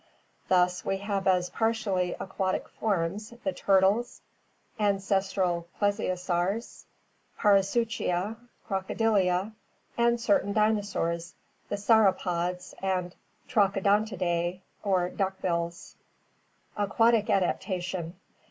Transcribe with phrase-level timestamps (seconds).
[0.47, 4.23] Thus we have as partially aquatic forms the turtles,
[4.79, 6.85] ancestral plesiosaurs
[7.37, 8.37] (Notho sauria), Parasuchia,
[8.67, 9.51] Crocodilia,
[9.99, 11.35] and certain dinosaurs,
[11.69, 13.13] the Sauro poda and
[13.47, 15.97] Trachodontidae or duck bills.
[16.75, 18.15] Aquatic Adaptation.